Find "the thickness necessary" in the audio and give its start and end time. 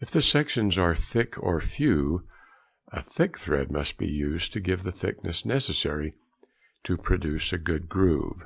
4.84-6.14